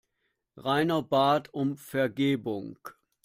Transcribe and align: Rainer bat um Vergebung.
Rainer 0.57 1.03
bat 1.03 1.47
um 1.53 1.77
Vergebung. 1.77 2.75